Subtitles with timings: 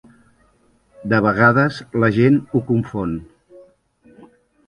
[1.11, 3.13] De vegades la gent ho confon.